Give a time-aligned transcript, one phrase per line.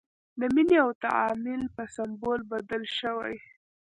[0.39, 3.37] د مینې او تعامل په سمبول بدل شوی.